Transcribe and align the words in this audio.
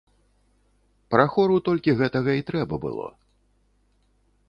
Прахору 1.15 1.57
толькі 1.69 1.97
гэтага 2.01 2.31
і 2.41 2.49
трэба 2.51 2.75
было. 2.87 3.07